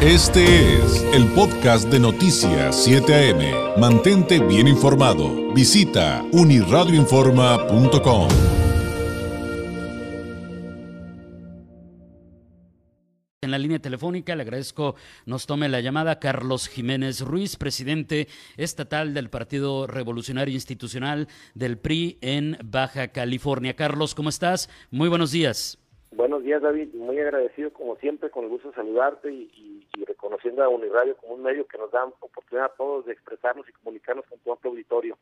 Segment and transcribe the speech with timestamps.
[0.00, 0.44] Este
[0.76, 3.80] es el podcast de Noticias 7 AM.
[3.80, 5.52] Mantente bien informado.
[5.52, 8.28] Visita uniradioinforma.com.
[13.42, 14.94] En la línea telefónica le agradezco
[15.26, 21.26] nos tome la llamada Carlos Jiménez Ruiz, presidente estatal del Partido Revolucionario Institucional
[21.56, 23.74] del PRI en Baja California.
[23.74, 24.70] Carlos, ¿cómo estás?
[24.92, 25.76] Muy buenos días.
[26.10, 26.94] Buenos días, David.
[26.94, 31.42] Muy agradecido, como siempre, con el gusto de saludarte y, reconociendo a Uniradio como un
[31.42, 35.16] medio que nos da oportunidad a todos de expresarnos y comunicarnos con todo el auditorio.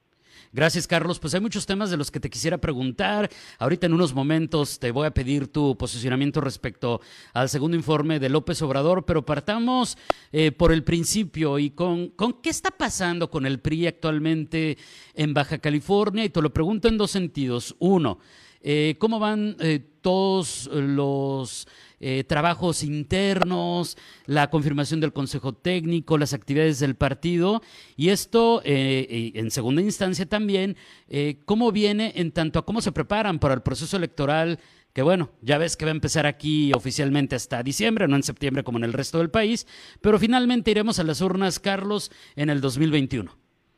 [0.52, 1.18] Gracias, Carlos.
[1.18, 3.28] Pues hay muchos temas de los que te quisiera preguntar.
[3.58, 7.00] Ahorita en unos momentos te voy a pedir tu posicionamiento respecto
[7.32, 9.96] al segundo informe de López Obrador, pero partamos
[10.32, 14.78] eh, por el principio y con, con qué está pasando con el PRI actualmente
[15.14, 16.24] en Baja California.
[16.24, 17.76] Y te lo pregunto en dos sentidos.
[17.78, 18.18] Uno,
[18.68, 21.68] eh, ¿Cómo van eh, todos los
[22.00, 27.62] eh, trabajos internos, la confirmación del Consejo Técnico, las actividades del partido?
[27.96, 30.76] Y esto, en segunda instancia también,
[31.44, 34.58] ¿cómo viene en tanto a cómo se preparan para el proceso electoral?
[34.92, 38.64] Que bueno, ya ves que va a empezar aquí oficialmente hasta diciembre, no en septiembre
[38.64, 39.68] como en el resto del país,
[40.00, 43.30] pero finalmente iremos a las urnas, Carlos, en el 2021.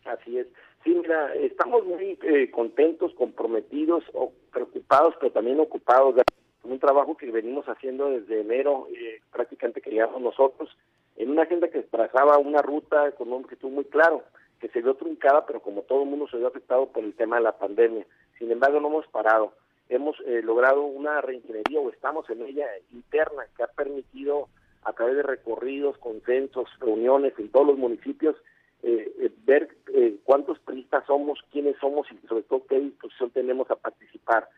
[0.06, 0.46] Así es.
[0.84, 2.18] Sí, mira, estamos muy
[2.52, 4.04] contentos, comprometidos,
[4.52, 6.22] preocupados, pero también ocupados de
[6.64, 10.70] un trabajo que venimos haciendo desde enero, eh, prácticamente que llegamos nosotros,
[11.16, 14.22] en una agenda que trazaba una ruta con un objetivo muy claro,
[14.60, 17.36] que se vio truncada, pero como todo el mundo se vio afectado por el tema
[17.36, 18.06] de la pandemia.
[18.38, 19.52] Sin embargo, no hemos parado.
[19.88, 24.48] Hemos eh, logrado una reingeniería o estamos en ella interna que ha permitido
[24.84, 28.36] a través de recorridos, consensos, reuniones en todos los municipios,
[28.82, 29.68] eh, eh ver
[30.24, 34.48] cuántos turistas somos, quiénes somos y sobre todo qué disposición tenemos a participar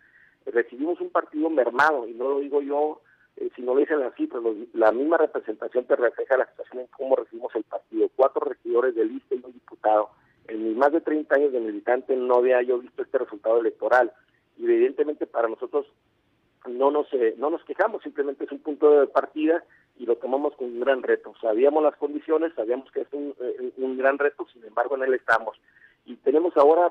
[0.47, 3.01] recibimos un partido mermado, y no lo digo yo,
[3.37, 6.87] eh, si no lo dicen las cifras, la misma representación te refleja la situación en
[6.89, 8.09] cómo recibimos el partido.
[8.15, 10.11] Cuatro regidores de lista y un diputado.
[10.49, 14.13] En mis más de 30 años de militante no había yo visto este resultado electoral.
[14.59, 15.87] Y evidentemente para nosotros
[16.67, 19.65] no nos, eh, no nos quejamos, simplemente es un punto de partida
[20.01, 21.35] y lo tomamos como un gran reto.
[21.43, 25.13] Sabíamos las condiciones, sabíamos que es un, eh, un gran reto, sin embargo en él
[25.13, 25.61] estamos.
[26.07, 26.91] Y tenemos ahora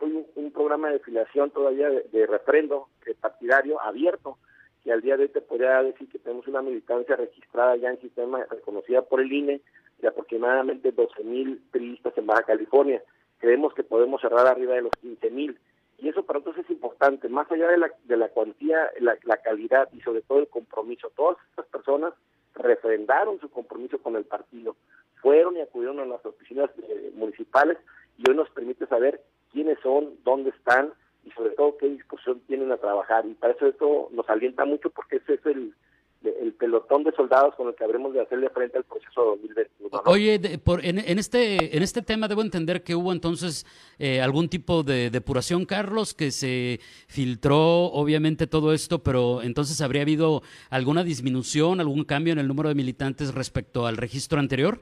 [0.00, 2.88] un, un, programa de filiación todavía de, de refrendo
[3.20, 4.38] partidario abierto,
[4.82, 8.00] que al día de hoy te podría decir que tenemos una militancia registrada ya en
[8.00, 9.60] sistema reconocida por el INE
[9.98, 13.02] de aproximadamente 12 mil turistas en Baja California.
[13.38, 15.58] Creemos que podemos cerrar arriba de los 15 mil.
[15.98, 19.88] Y eso para nosotros es importante, más allá de la, de la cuantía, la, calidad
[19.92, 21.10] y sobre todo el compromiso.
[21.16, 22.14] Todas estas personas
[22.58, 24.76] refrendaron su compromiso con el partido,
[25.22, 27.78] fueron y acudieron a las oficinas eh, municipales
[28.18, 30.92] y hoy nos permite saber quiénes son, dónde están
[31.24, 33.26] y sobre todo qué disposición tienen a trabajar.
[33.26, 35.74] Y para eso esto nos alienta mucho porque ese es el,
[36.22, 40.02] el pelotón de soldados con el que habremos de hacerle frente al proceso 2021.
[40.06, 43.66] Oye, por, en, en, este en este tema debo entender que hubo entonces
[43.98, 50.02] eh, algún tipo de depuración, Carlos, que se filtró obviamente todo esto, pero entonces habría
[50.02, 54.80] habido alguna disminución, algún cambio en el número de militantes respecto al registro anterior?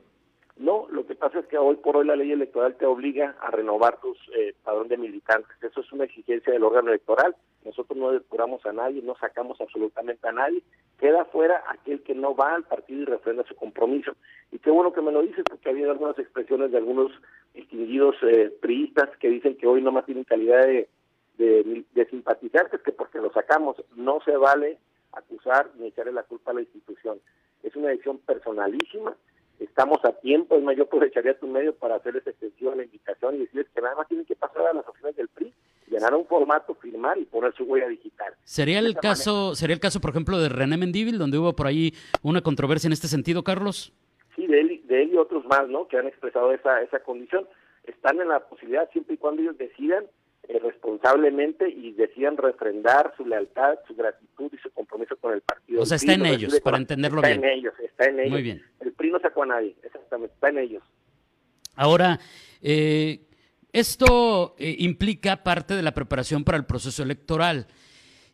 [1.17, 4.55] pasa es que hoy por hoy la ley electoral te obliga a renovar tus eh,
[4.63, 5.51] padrón de militantes.
[5.61, 7.35] Eso es una exigencia del órgano electoral.
[7.65, 10.63] Nosotros no depuramos a nadie, no sacamos absolutamente a nadie.
[10.99, 14.12] Queda fuera aquel que no va al partido y refrenda su compromiso.
[14.51, 17.12] Y qué bueno que me lo dices, porque ha habido algunas expresiones de algunos
[17.55, 20.89] distinguidos eh, priistas que dicen que hoy no más tienen calidad de,
[21.39, 23.77] de, de simpatizantes que porque lo sacamos.
[23.95, 24.79] No se vale
[25.12, 27.19] acusar ni echarle la culpa a la institución.
[27.62, 29.15] Es una decisión personalísima
[29.59, 33.39] estamos a tiempo, es más, yo aprovecharía tu medio para hacerles extensión la invitación y
[33.39, 35.53] decirles que nada más tienen que pasar a las oficinas del PRI,
[35.97, 38.34] llenar un formato, firmar y poner su huella digital.
[38.45, 41.95] ¿Sería el caso, sería el caso, por ejemplo, de René Mendívil, donde hubo por ahí
[42.23, 43.93] una controversia en este sentido, Carlos?
[44.35, 47.47] Sí, de él, de él y otros más, ¿no?, que han expresado esa, esa condición.
[47.85, 50.05] Están en la posibilidad, siempre y cuando ellos decidan,
[50.49, 55.81] eh, responsablemente y decidan refrendar su lealtad, su gratitud y su compromiso con el partido.
[55.81, 57.35] O sea, está en ellos, para entenderlo bien.
[57.35, 58.33] Está en ellos, está en ellos.
[58.33, 58.62] Muy bien.
[58.81, 60.82] El PRI no sacó a nadie, exactamente, está en ellos.
[61.75, 62.20] Ahora,
[62.62, 63.25] eh,
[63.78, 67.67] esto eh, implica parte de la preparación para el proceso electoral.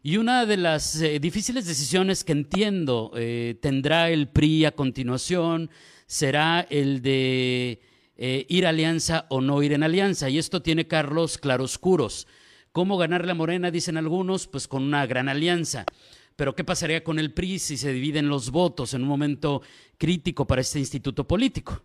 [0.03, 3.13] Y una de las difíciles decisiones que entiendo
[3.61, 5.71] tendrá el PRI a continuación
[6.13, 7.81] será el de
[8.25, 10.29] eh, ir a alianza o no ir en alianza.
[10.29, 12.27] Y esto tiene Carlos claroscuros.
[12.71, 13.71] ¿Cómo ganar la Morena?
[13.71, 15.85] Dicen algunos, pues con una gran alianza.
[16.37, 19.63] Pero ¿qué pasaría con el PRI si se dividen los votos en un momento
[19.99, 21.83] crítico para este instituto político?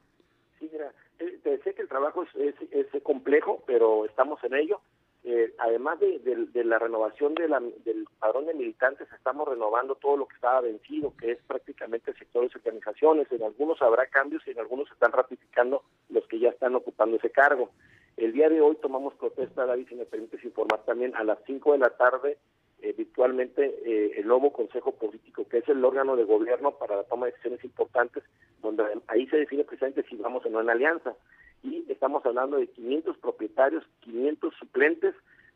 [1.98, 4.82] Trabajo es, complejo, pero estamos en ello.
[5.24, 7.48] eh, además de, la renovación de
[7.84, 12.52] del padrón de militantes, estamos renovando todo lo que estaba vencido, que es prácticamente sectores
[12.54, 13.32] y organizaciones.
[13.32, 17.18] En algunos habrá cambios y en algunos se están ratificando los que ya están ocupando
[17.18, 17.72] ese cargo.
[18.16, 21.72] El día de hoy tomamos protesta, David, si me permites informar también, a las 5
[21.72, 22.38] de la tarde,
[22.84, 27.04] eh, virtualmente, eh, el nuevo Consejo Político, que es el órgano de gobierno para la
[27.06, 28.24] toma de decisiones importantes,
[28.62, 31.16] donde ahí se define precisamente si vamos o no en alianza
[31.63, 35.15] y estamos hablando de 500 propietarios, 500 suplentes,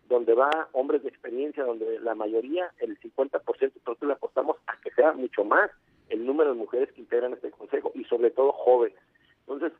[0.09, 4.91] donde va hombres de experiencia, donde la mayoría, el 50%, nosotros le apostamos a que
[4.91, 5.71] sea mucho más
[6.09, 8.97] el número de mujeres que integran este consejo y sobre todo jóvenes.
[9.47, 9.71] Entonces,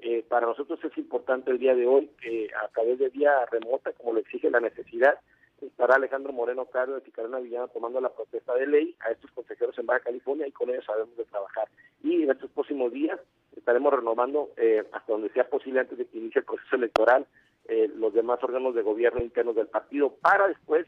[0.00, 3.92] eh, para nosotros es importante el día de hoy que a través de vía remota,
[3.92, 5.18] como lo exige la necesidad,
[5.66, 9.78] estará Alejandro Moreno Caro y Carolina Villana tomando la protesta de ley a estos consejeros
[9.78, 11.68] en Baja California y con ellos sabemos de trabajar.
[12.02, 13.18] Y en estos próximos días
[13.56, 17.26] estaremos renovando eh, hasta donde sea posible antes de que inicie el proceso electoral
[17.66, 20.86] eh, los demás órganos de gobierno internos del partido para después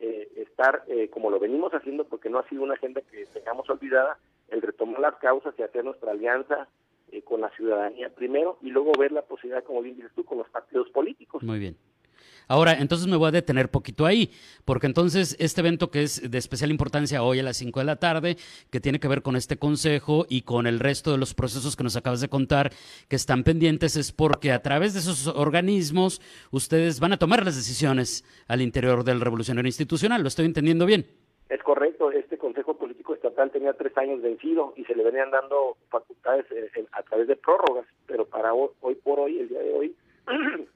[0.00, 4.18] eh, estar, como lo venimos haciendo, porque no ha sido una agenda que tengamos olvidada,
[4.48, 6.68] el retomar las causas y hacer nuestra alianza
[7.24, 10.48] con la ciudadanía primero y luego ver la posibilidad, como bien dices tú, con los
[10.48, 11.42] partidos políticos.
[11.42, 11.76] Muy bien.
[12.48, 14.30] Ahora, entonces me voy a detener poquito ahí,
[14.64, 17.96] porque entonces este evento que es de especial importancia hoy a las 5 de la
[17.96, 18.36] tarde,
[18.70, 21.84] que tiene que ver con este consejo y con el resto de los procesos que
[21.84, 22.70] nos acabas de contar
[23.08, 26.20] que están pendientes, es porque a través de esos organismos
[26.50, 30.22] ustedes van a tomar las decisiones al interior del revolucionario institucional.
[30.22, 31.06] ¿Lo estoy entendiendo bien?
[31.48, 35.76] Es correcto, este Consejo Político Estatal tenía tres años vencido y se le venían dando
[35.90, 39.96] facultades eh, a través de prórrogas, pero para hoy por hoy, el día de hoy,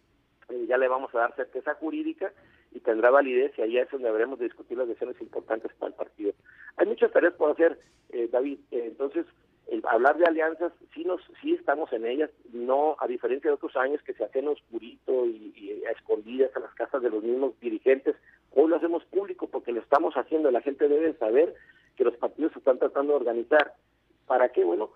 [0.67, 2.33] Ya le vamos a dar certeza jurídica
[2.73, 5.95] y tendrá validez y ahí es donde habremos de discutir las decisiones importantes para el
[5.95, 6.33] partido.
[6.77, 7.79] Hay muchas tareas por hacer,
[8.11, 9.27] eh, David, eh, entonces
[9.69, 13.75] el hablar de alianzas, sí, nos, sí estamos en ellas, no a diferencia de otros
[13.77, 18.15] años que se hacen oscurito y, a escondidas a las casas de los mismos dirigentes,
[18.53, 21.55] hoy lo hacemos público porque lo estamos haciendo, la gente debe saber
[21.97, 23.75] que los partidos se están tratando de organizar
[24.27, 24.65] ¿Para qué?
[24.65, 24.91] Bueno,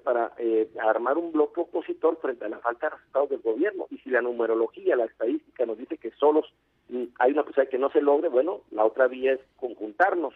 [0.00, 3.86] para eh, armar un bloque opositor frente a la falta de resultados del gobierno.
[3.90, 6.46] Y si la numerología, la estadística nos dice que solos
[6.88, 10.34] mm, hay una posibilidad que no se logre, bueno, la otra vía es conjuntarnos.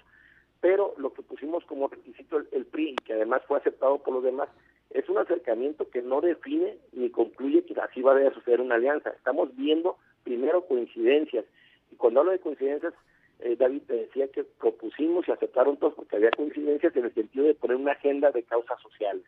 [0.61, 4.49] Pero lo que pusimos como requisito el, PRI, que además fue aceptado por los demás,
[4.90, 9.10] es un acercamiento que no define ni concluye que así va a suceder una alianza.
[9.10, 11.44] Estamos viendo primero coincidencias.
[11.93, 12.94] Y cuando hablo de coincidencias,
[13.40, 17.44] eh, David te decía que propusimos y aceptaron todos porque había coincidencias en el sentido
[17.44, 19.25] de poner una agenda de causas sociales.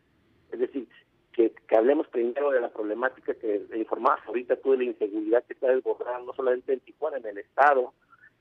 [0.53, 0.89] Es decir,
[1.33, 5.69] que, hablemos primero de la problemática que informabas ahorita tú de la inseguridad que está
[5.69, 7.93] desbordando no solamente en Tijuana, en el Estado,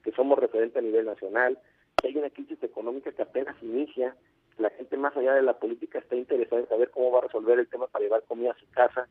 [0.03, 1.59] que somos referentes a nivel nacional,
[1.97, 4.15] que hay una crisis económica que apenas inicia,
[4.57, 7.59] la gente más allá de la política está interesada en saber cómo va a resolver
[7.59, 9.07] el tema para llevar comida a su casa,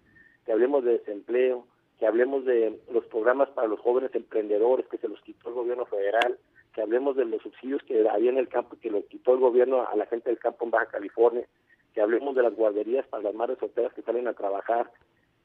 [0.47, 1.67] que hablemos de desempleo,
[1.99, 5.85] que hablemos de los programas para los jóvenes emprendedores que se los quitó el gobierno
[5.85, 6.38] federal,
[6.73, 9.87] que hablemos de los subsidios que había en el campo que lo quitó el gobierno
[9.87, 11.47] a la gente del campo en Baja California,
[11.94, 14.91] que hablemos de las guarderías para las madres solteras que salen a trabajar,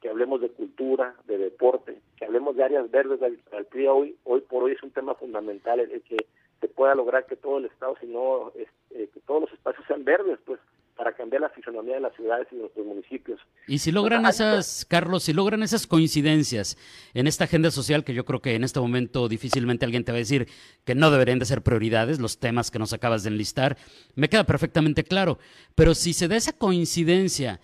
[0.00, 3.20] que hablemos de cultura, de deporte, que hablemos de áreas verdes.
[3.22, 6.16] Al PRI hoy, hoy por hoy es un tema fundamental el, que
[6.60, 10.38] se pueda lograr que todo el Estado, sino eh, que todos los espacios sean verdes,
[10.44, 10.59] pues
[11.80, 13.40] fisonomía de las ciudades y de nuestros municipios.
[13.66, 16.76] Y si logran esas, Carlos, si logran esas coincidencias
[17.14, 20.16] en esta agenda social, que yo creo que en este momento difícilmente alguien te va
[20.16, 20.48] a decir
[20.84, 23.76] que no deberían de ser prioridades, los temas que nos acabas de enlistar,
[24.14, 25.38] me queda perfectamente claro.
[25.74, 27.60] Pero si se da esa coincidencia,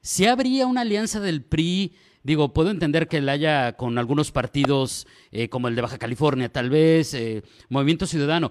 [0.00, 5.06] si habría una alianza del PRI, digo, puedo entender que la haya con algunos partidos
[5.30, 8.50] eh, como el de Baja California, tal vez, eh, Movimiento Ciudadano,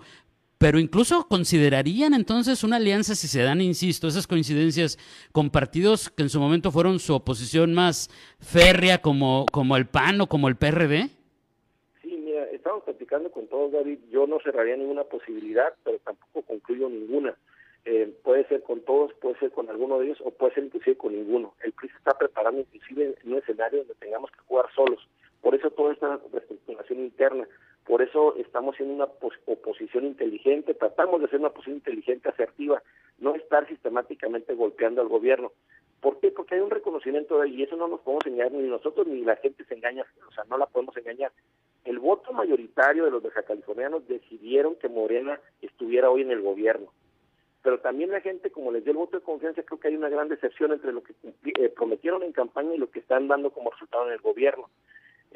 [0.65, 4.97] pero incluso considerarían entonces una alianza si se dan, insisto, esas coincidencias
[5.31, 10.21] con partidos que en su momento fueron su oposición más férrea como, como el PAN
[10.21, 11.11] o como el PRD?
[12.01, 13.99] Sí, mira, estamos platicando con todos, David.
[14.09, 17.35] Yo no cerraría ninguna posibilidad, pero tampoco concluyo ninguna.
[17.85, 20.97] Eh, puede ser con todos, puede ser con alguno de ellos o puede ser inclusive
[20.97, 21.53] con ninguno.
[21.63, 25.07] El PRI se está preparando inclusive en un escenario donde tengamos que jugar solos.
[25.41, 27.47] Por eso toda esta reestructuración interna.
[27.85, 29.09] Por eso estamos haciendo una
[29.45, 32.81] oposición inteligente, tratamos de hacer una oposición inteligente, asertiva,
[33.19, 35.51] no estar sistemáticamente golpeando al gobierno.
[36.01, 36.31] ¿Por qué?
[36.31, 39.35] Porque hay un reconocimiento de y eso no nos podemos engañar, ni nosotros ni la
[39.37, 41.31] gente se engaña, o sea, no la podemos engañar.
[41.83, 46.91] El voto mayoritario de los californianos decidieron que Morena estuviera hoy en el gobierno.
[47.61, 50.09] Pero también la gente, como les dio el voto de confianza, creo que hay una
[50.09, 51.13] gran decepción entre lo que
[51.45, 54.69] eh, prometieron en campaña y lo que están dando como resultado en el gobierno.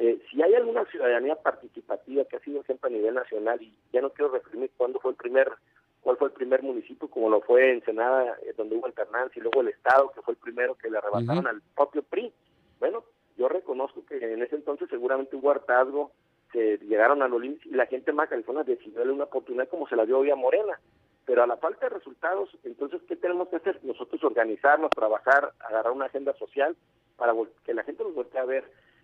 [0.02, 4.00] Eh, si hay alguna ciudadanía participativa que ha sido siempre a nivel nacional, y ya
[4.00, 5.52] no quiero referirme cuándo fue el primer,
[6.00, 9.60] cuál fue el primer municipio, como lo fue Ensenada, eh, donde hubo alternancia, y luego
[9.60, 12.32] el Estado, que fue el primero que le arrebataron al propio PRI.
[12.80, 13.04] Bueno,
[13.38, 16.14] yo reconozco que en ese entonces seguramente hubo hartazgo,
[16.54, 19.88] se llegaron a los límites y la gente más California decidió darle una oportunidad como
[19.88, 20.80] se la dio hoy a Morena.
[21.26, 23.80] Pero a la falta de resultados, entonces, ¿qué tenemos que hacer?
[23.84, 26.76] Nosotros organizarnos, trabajar, agarrar una agenda social
[27.18, 27.34] para
[27.66, 28.64] que la gente nos voltee a ver.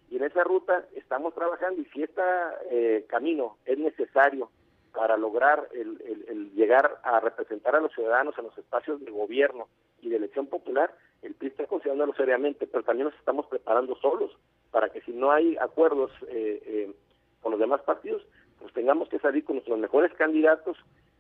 [0.10, 2.22] Y en esa ruta estamos trabajando y si este
[2.70, 4.50] eh, camino es necesario
[4.96, 9.68] para lograr el, llegar a representar a los ciudadanos en los espacios de gobierno
[10.02, 14.32] y de elección popular, el PRI está considerándolo seriamente, pero también nos estamos preparando solos
[14.72, 16.94] para que si no hay acuerdos eh, eh,
[17.42, 18.26] con los demás partidos,
[18.60, 20.78] pues tengamos que salir con nuestros mejores candidatos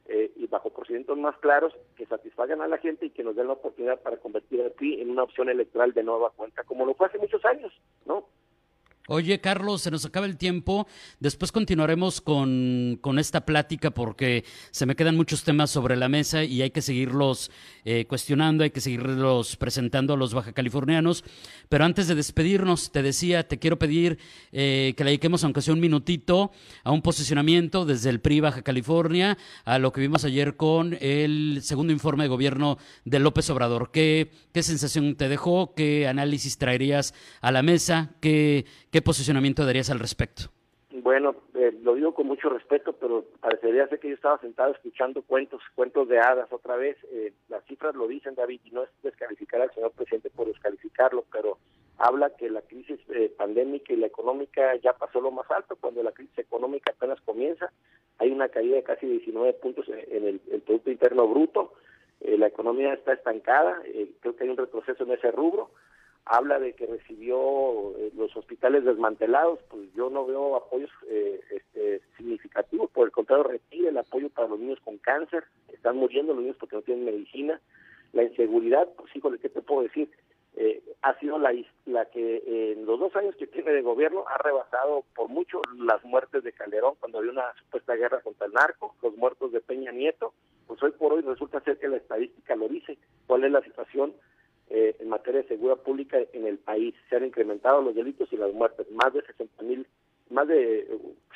[0.08, 3.48] eh, y bajo procedimientos más claros que satisfagan a la gente y que nos den
[3.48, 6.94] la oportunidad para convertir al PRI en una opción electoral de nueva cuenta, como lo
[6.94, 7.74] fue hace muchos años,
[8.06, 8.26] ¿no?
[9.08, 10.88] Oye, Carlos, se nos acaba el tiempo.
[11.20, 16.44] Después continuaremos con, con, esta plática porque se me quedan muchos temas sobre la mesa
[16.44, 17.52] y hay que seguirlos
[17.84, 21.24] eh, cuestionando, hay que seguirlos presentando a los baja californianos.
[21.70, 24.18] Pero antes de despedirnos, te decía, te quiero pedir
[24.52, 26.52] eh, que le dediquemos, aunque sea un minutito,
[26.84, 31.60] a un posicionamiento desde el PRI Baja California, a lo que vimos ayer con el
[31.62, 33.92] segundo informe de gobierno de López Obrador.
[33.92, 35.76] ¿Qué, qué sensación te dejó?
[35.76, 38.16] ¿Qué análisis traerías a la mesa?
[38.20, 40.44] ¿Qué ¿Qué posicionamiento darías al respecto?
[40.90, 45.22] Bueno, eh, lo digo con mucho respeto, pero parecería ser que yo estaba sentado escuchando
[45.22, 46.96] cuentos, cuentos de hadas otra vez.
[47.12, 51.26] Eh, las cifras lo dicen, David, y no es descalificar al señor presidente por descalificarlo,
[51.30, 51.58] pero
[51.98, 56.02] habla que la crisis eh, pandémica y la económica ya pasó lo más alto, cuando
[56.02, 57.74] la crisis económica apenas comienza,
[58.18, 61.74] hay una caída de casi 19 puntos en el, el Producto Interno Bruto,
[62.22, 63.82] la economía está estancada,
[64.22, 65.70] creo que hay un retroceso en ese rubro,
[66.26, 72.02] habla de que recibió eh, los hospitales desmantelados, pues yo no veo apoyos eh, este,
[72.18, 76.42] significativos, por el contrario, retira el apoyo para los niños con cáncer, están muriendo los
[76.42, 77.62] niños porque no tienen medicina,
[78.14, 80.10] la inseguridad, pues híjole, ¿qué te puedo decir?
[80.58, 81.54] Eh, ha sido la,
[81.86, 86.04] la que en los dos años que tiene de gobierno ha rebasado por mucho las
[86.06, 89.92] muertes de Calderón cuando había una supuesta guerra contra el narco, los muertos de Peña
[89.92, 90.34] Nieto,
[90.66, 94.14] pues hoy por hoy resulta ser que la estadística lo dice, cuál es la situación
[94.70, 96.96] eh, en materia de seguridad pública en el país.
[97.10, 99.86] Se han incrementado los delitos y las muertes, más de 60 mil,
[100.32, 100.88] más de,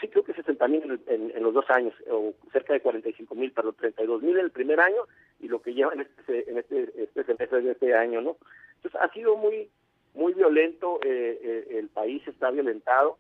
[0.02, 3.76] sí creo que 60 mil en, los dos años, o cerca de 45 mil, perdón,
[3.78, 5.04] 32 mil en el primer año
[5.40, 8.38] y lo que lleva en este, en este, este semestre de este año, ¿no?
[8.78, 9.70] Entonces ha sido muy,
[10.16, 13.18] muy violento, eh, eh, el país está violentado,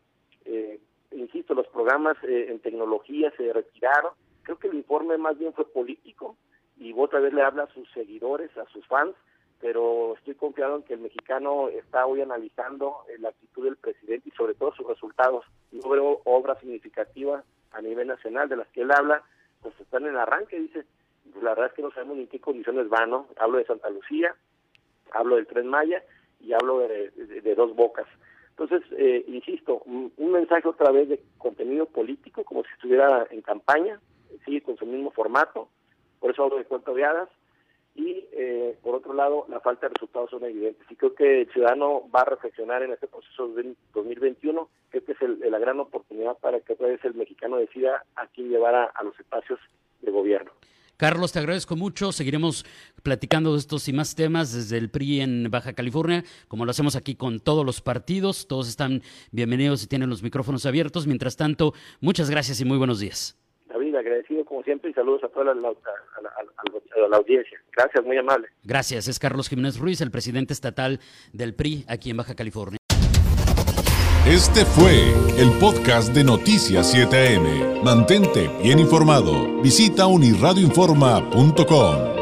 [1.11, 6.35] insisto, los programas en tecnología se retiraron, creo que el informe más bien fue político
[6.79, 9.15] y otra vez le habla a sus seguidores, a sus fans,
[9.61, 14.29] pero estoy confiado en que el mexicano está hoy analizando eh, la actitud del presidente
[14.29, 15.45] y sobre todo sus resultados.
[15.71, 19.23] Yo veo obras significativas a nivel nacional de las que él habla,
[19.61, 20.85] pues están en arranque, dice,
[21.41, 23.27] la verdad es que no sabemos ni qué condiciones van, ¿no?
[23.37, 24.33] Hablo de Santa Lucía,
[25.11, 26.03] hablo del Tren Maya
[26.39, 28.07] y hablo de, Dos Bocas.
[28.51, 33.99] Entonces, eh, insisto, un, mensaje otra vez de contenido político, como si estuviera en campaña,
[34.45, 35.69] sigue con su mismo formato,
[36.19, 37.05] por eso hablo de cuento de
[37.99, 41.51] y eh, por otro lado la falta de resultados son evidentes y creo que el
[41.51, 46.37] ciudadano va a reflexionar en este proceso de 2021 creo que es la gran oportunidad
[46.37, 49.59] para que otra vez el mexicano decida a quién llevar a, los espacios
[50.01, 50.51] de gobierno
[50.95, 52.11] Carlos, te agradezco mucho.
[52.11, 52.65] Seguiremos
[53.03, 56.97] platicando de estos y más temas desde el PRI en Baja California, como lo hacemos
[56.97, 58.49] aquí con todos los partidos.
[58.49, 59.01] Todos están
[59.31, 61.07] bienvenidos y tienen los micrófonos abiertos.
[61.07, 63.38] Mientras tanto, muchas gracias y muy buenos días.
[63.99, 67.59] Agradecido como siempre y saludos a toda la, a la audiencia.
[67.75, 68.47] Gracias, muy amable.
[68.63, 69.07] Gracias.
[69.07, 70.99] Es Carlos Jiménez Ruiz, el presidente estatal
[71.33, 72.77] del PRI aquí en Baja California.
[74.27, 77.81] Este fue el podcast de Noticias 7am.
[77.83, 79.59] Mantente bien informado.
[79.61, 82.18] Visita unirradioinforma.com.